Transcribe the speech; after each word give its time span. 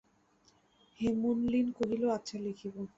হেমনলিনী 0.99 1.71
কহিল, 1.71 2.03
আচ্ছা, 2.09 2.37
লিখব। 2.37 2.75